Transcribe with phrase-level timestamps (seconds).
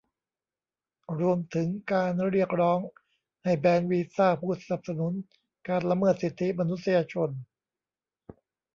[1.19, 2.79] รวมถึงการเรียกร้อง
[3.43, 5.13] ให้แบนวีซ่าผู้สนับสนุน
[5.67, 7.29] การละเมิดสิทธิมนุษยชน